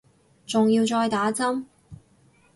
[0.47, 1.65] 仲要再打針